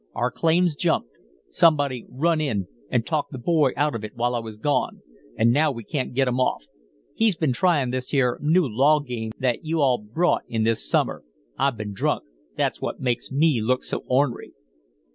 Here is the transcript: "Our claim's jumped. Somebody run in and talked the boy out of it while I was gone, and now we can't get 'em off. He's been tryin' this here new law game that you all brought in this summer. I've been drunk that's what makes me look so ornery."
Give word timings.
"Our 0.15 0.31
claim's 0.31 0.75
jumped. 0.75 1.11
Somebody 1.47 2.07
run 2.09 2.41
in 2.41 2.67
and 2.89 3.05
talked 3.05 3.31
the 3.33 3.37
boy 3.37 3.69
out 3.77 3.93
of 3.93 4.03
it 4.03 4.15
while 4.15 4.33
I 4.33 4.39
was 4.39 4.57
gone, 4.57 5.03
and 5.37 5.51
now 5.53 5.71
we 5.71 5.83
can't 5.83 6.15
get 6.15 6.27
'em 6.27 6.39
off. 6.39 6.63
He's 7.13 7.35
been 7.35 7.53
tryin' 7.53 7.91
this 7.91 8.09
here 8.09 8.39
new 8.41 8.67
law 8.67 8.99
game 9.01 9.31
that 9.37 9.63
you 9.63 9.79
all 9.79 9.99
brought 9.99 10.41
in 10.49 10.63
this 10.63 10.89
summer. 10.89 11.23
I've 11.55 11.77
been 11.77 11.93
drunk 11.93 12.23
that's 12.57 12.81
what 12.81 12.99
makes 12.99 13.29
me 13.29 13.61
look 13.61 13.83
so 13.83 14.03
ornery." 14.07 14.53